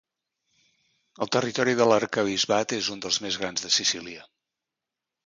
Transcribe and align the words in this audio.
El 1.25 1.29
territori 1.35 1.75
de 1.81 1.87
l'arquebisbat 1.91 2.73
és 2.79 2.89
un 2.97 3.05
dels 3.05 3.21
més 3.27 3.39
grans 3.43 3.67
de 3.67 3.71
Sicília. 3.77 4.25